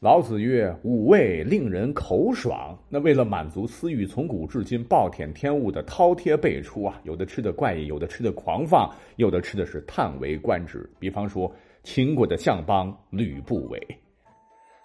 [0.00, 7.00] 老子曰：“五味令人口爽。”那为了满足私欲，从古至今暴殄天物的饕餮辈出啊！
[7.04, 10.86] 有的吃的怪异，有的吃的狂放，有的吃的是叹为观止。
[10.98, 11.50] 比方说
[11.82, 13.80] 秦国的相邦吕不韦，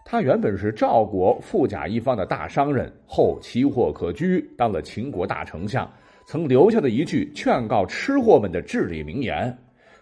[0.05, 5.91] 他原本是赵国富甲一方的大商人，后奇货可居，当了秦国大丞相，
[6.25, 9.53] 曾留下的一句劝告吃货们的至理名言。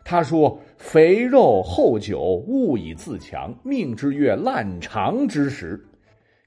[0.10, 3.54] 他说：“肥肉厚酒，勿以自强。
[3.62, 5.80] 命之曰烂肠之食。”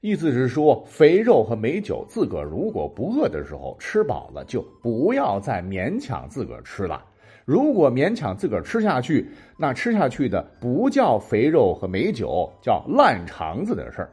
[0.03, 7.05] 意思是说，肥肉和美酒，自个如果不饿的时候吃饱了，就不要再勉强自个吃了。
[7.45, 14.09] 如果勉强自个吃下去，那吃下去的不叫肥肉和美酒，叫烂肠子的事儿。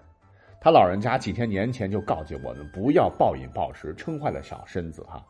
[0.60, 5.20] 他老人家几天年前就告诫我们，不要暴饮暴食，撑坏了小身子哈。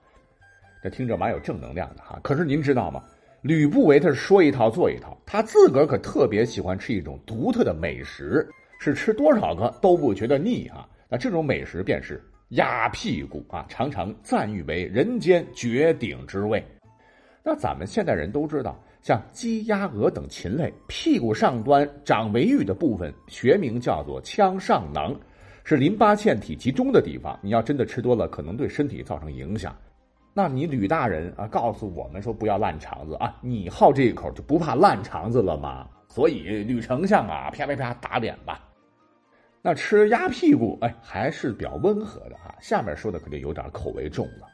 [0.83, 2.21] 这听着蛮有正能量的哈。
[2.23, 3.03] 可是您知道吗？
[3.43, 8.47] 吕不韦他是说一套做一套，他自个儿可特别喜欢吃一种独特的美食，
[8.79, 10.87] 是吃多少个都不觉得腻啊。
[11.09, 16.63] 那这种美食便是鸭屁股啊，常常赞誉为人间绝顶之味。
[17.43, 25.19] 那咱们现代人都知道，像鸡、鸭、鹅等禽类屁股上端长尾羽的部分，学名叫做腔上囊，
[25.65, 27.39] 是淋巴腺体集中的地方。
[27.43, 29.75] 你要真的吃多了，可能对身体造成影响。
[30.33, 33.37] 那你吕大人啊，告诉我们说不要烂肠子啊！
[33.41, 35.89] 你好这一口就不怕烂肠子了吗？
[36.09, 38.65] 所以吕丞相啊，啪啪啪打脸吧。
[39.61, 42.55] 那吃鸭屁股，哎，还是比较温和的啊。
[42.61, 44.47] 下面说的可就有点口味重了。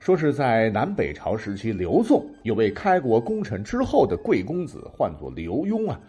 [0.00, 6.00] 说是在南北朝时期，刘宋有位开国功臣之后的贵公子，唤作刘墉啊，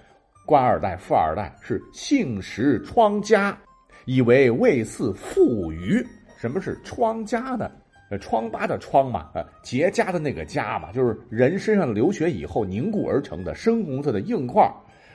[0.45, 3.57] 官二代、富二代，是姓石疮家，
[4.05, 6.05] 以为魏嗣富余。
[6.37, 7.69] 什么是疮家呢？
[8.09, 14.67] 呃，疮疤的疮嘛，呃，结痂的那个痂嘛，就是人身上流血以后凝固而成的深红色的硬块，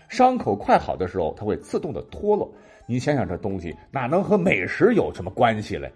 [0.08, 2.52] 伤口快好的时候，它会自动的脱落。
[2.86, 5.92] 你想想，这东西哪能和美食有什么关系嘞？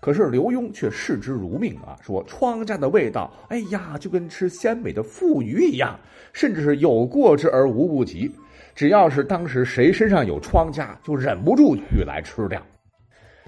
[0.00, 5.98] 可是刘墉却视之如命啊，说疮痂的味道，哎呀，就跟吃鲜美的富鱼一样，
[6.32, 8.30] 甚至是有过之而无不及。
[8.74, 12.60] 只要是当时谁身上有疮痂，就忍不住去来吃掉。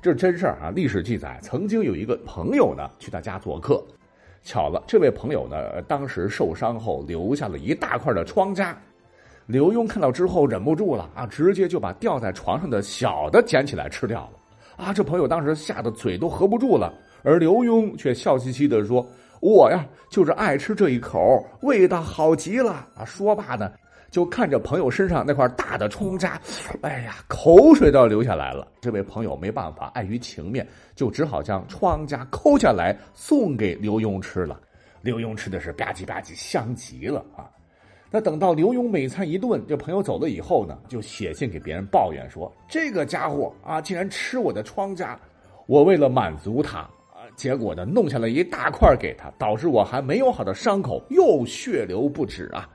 [0.02, 0.70] 这是真事儿啊！
[0.70, 3.82] 历史记载，曾经有一个朋友呢去他家做客，
[4.42, 8.74] 巧了，这位朋友呢当时受伤后留下了一大块的疮痂。
[9.46, 14.84] 刘墉看到之后忍不住了啊，直接就把吊在床上的小的捡起来吃掉了。
[14.84, 16.92] 啊，这朋友当时吓得嘴都合不住了，
[17.22, 19.04] 而刘墉却笑嘻嘻的说
[19.40, 23.72] ：“我呀就是爱吃这一口，味道好极了。”啊，说罢呢。
[24.10, 26.32] 就看着朋友身上那块大的疮痂，
[26.82, 28.66] 哎呀，口水都要流下来了。
[28.80, 34.60] 这位朋友没办法，碍于情面，就只好将疮痂抠下来送给刘墉吃了。
[35.02, 37.50] 刘墉吃的是吧唧吧唧，香极了啊！
[38.10, 45.16] 那等到刘墉每餐一顿，这朋友走了以后呢，就写信给别人抱怨说：“这个家伙啊，竟然吃我的疮痂！
[45.66, 52.68] 我为了满足他啊，结果呢，弄下了一大块给他，导致我还没有好的伤口又血流不止啊！”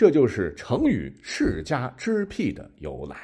[0.00, 3.18] 这就是成语“世家之癖”的由来，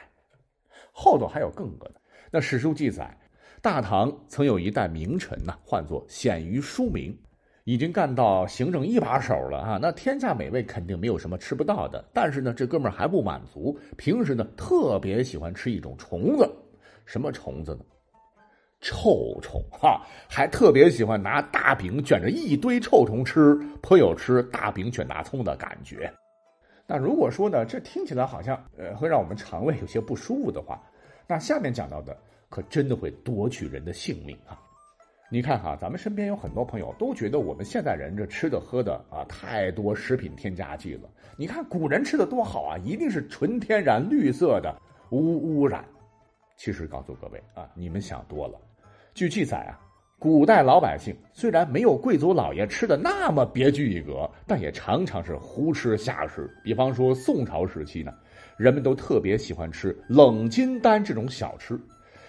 [0.92, 1.94] 后头还有更多的。
[2.30, 3.16] 那史书记载，
[3.62, 7.18] 大唐曾有一代名臣呐，唤作鲜于书名，
[7.64, 9.78] 已经干到行政一把手了啊。
[9.80, 16.46] 那天下美味肯定没有什么吃不到的，但是呢，这哥们儿还不满足，平时呢特别喜欢吃一种虫子，
[17.06, 17.80] 什么虫子呢？
[18.82, 26.12] 臭虫哈，还特别喜欢拿大饼卷着一堆臭虫吃，颇有吃大饼卷大葱的感觉。
[26.86, 30.80] 那如果说呢，这听起来好像呃会让我们肠胃有些不舒服的话，
[31.26, 32.16] 那下面讲到的
[32.48, 34.56] 可真的会夺取人的性命啊！
[35.28, 41.10] 你看哈，咱们身边有很多朋友都觉得我们现代人这吃的喝的啊太多食品添加剂了。
[41.36, 44.80] 你看古人吃的多好啊，一定是纯天然绿色的，
[45.10, 45.84] 无污染。
[46.56, 48.60] 其实告诉各位啊，你们想多了。
[49.12, 49.85] 据记载啊。
[50.18, 56.50] 古代老百姓虽然没有贵族老爷吃的那么别具一格，但也常常是胡吃瞎吃。
[56.64, 58.10] 比方说宋朝时期呢，
[58.56, 61.78] 人们都特别喜欢吃冷金丹这种小吃，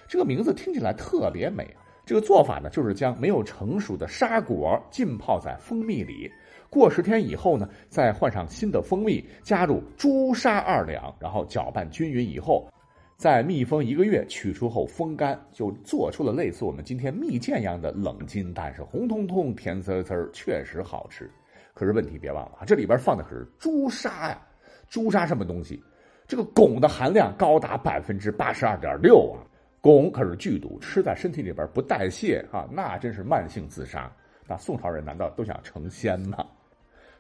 [0.06, 1.66] 这个名字听起来特别美。
[2.06, 6.30] 这个做法呢，就是将没有成熟的沙果浸泡在蜂蜜里，
[6.70, 12.70] 过十天以后呢，再换上新的蜂蜜，加入朱砂二两，然后搅拌均匀以后。
[13.18, 21.28] 在密封一个月，取出后风干，就做出了类似我们今天蜜饯一样的冷金但，是红彤彤、甜滋滋，确实好吃。
[21.74, 24.40] 可是问题别忘了，这里边放的可是朱砂呀！
[24.88, 25.84] 朱砂什么东西？
[26.28, 29.42] 这个汞的含量高达百分之八十二点六啊！
[29.82, 34.12] 汞可是剧毒，吃在身体里边不代谢啊，那真是慢性自杀。
[34.46, 36.46] 那宋朝人难道都想成仙吗？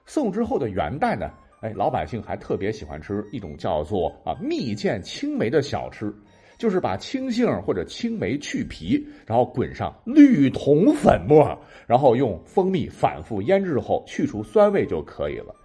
[0.05, 1.27] 宋之后的元代呢？
[1.59, 6.13] 哎，老百姓还特别喜欢吃一种叫做啊蜜饯青梅的小吃，
[6.55, 11.57] 就是把青杏或者青梅去皮，然后滚上绿铜粉末，
[11.87, 15.55] 然后用蜂蜜反复腌制后去除酸味就可以了。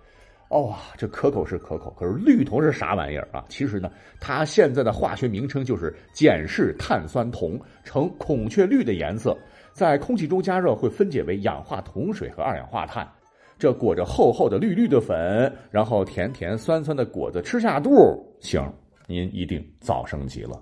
[0.48, 3.44] 哦，这可口是可口，可是绿铜是啥玩意儿啊？
[3.50, 9.36] 其实呢，它现在的化学名称就是碱式碳酸铜，呈孔雀绿的颜色，
[9.74, 13.06] 在空气中加热会分解为氧化铜水和二氧化碳。
[13.62, 15.16] 这裹着厚厚的绿绿的粉，
[15.70, 17.88] 然后甜甜酸酸的果子吃下肚，
[18.40, 18.60] 行，
[19.06, 20.60] 您一定早升级了。